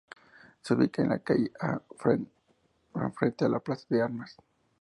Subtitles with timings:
[0.63, 1.77] Se ubicaba en la calle A.
[1.77, 2.19] Prat
[3.13, 4.35] frente a la Plaza de Armas.